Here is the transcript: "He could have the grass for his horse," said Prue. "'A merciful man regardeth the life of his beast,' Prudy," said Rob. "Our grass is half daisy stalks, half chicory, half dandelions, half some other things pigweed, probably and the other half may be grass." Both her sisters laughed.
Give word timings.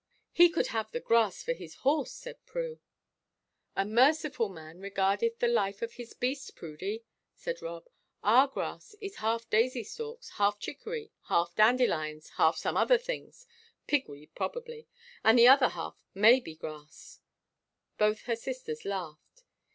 "He 0.31 0.49
could 0.49 0.69
have 0.73 0.89
the 0.89 0.99
grass 0.99 1.43
for 1.43 1.53
his 1.53 1.75
horse," 1.75 2.11
said 2.11 2.43
Prue. 2.47 2.79
"'A 3.75 3.85
merciful 3.85 4.49
man 4.49 4.79
regardeth 4.79 5.37
the 5.37 5.47
life 5.47 5.83
of 5.83 5.93
his 5.93 6.15
beast,' 6.15 6.55
Prudy," 6.55 7.03
said 7.35 7.61
Rob. 7.61 7.87
"Our 8.23 8.47
grass 8.47 8.95
is 8.99 9.17
half 9.17 9.47
daisy 9.51 9.83
stalks, 9.83 10.29
half 10.39 10.57
chicory, 10.57 11.11
half 11.27 11.53
dandelions, 11.53 12.29
half 12.37 12.57
some 12.57 12.77
other 12.77 12.97
things 12.97 13.45
pigweed, 13.85 14.33
probably 14.33 14.87
and 15.23 15.37
the 15.37 15.47
other 15.47 15.69
half 15.69 16.03
may 16.15 16.39
be 16.39 16.55
grass." 16.55 17.19
Both 17.99 18.21
her 18.21 18.35
sisters 18.35 18.83
laughed. 18.83 19.43